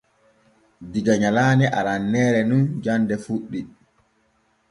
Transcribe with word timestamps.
Diga 0.93 1.13
nyalaane 1.21 1.65
arandeere 1.79 2.41
nin 2.49 2.63
jande 2.83 3.15
fuɗɗi. 3.23 3.59